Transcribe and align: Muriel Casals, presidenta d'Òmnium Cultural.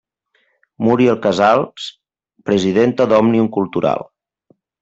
Muriel 0.85 1.19
Casals, 1.25 1.85
presidenta 2.51 3.09
d'Òmnium 3.13 3.55
Cultural. 3.59 4.07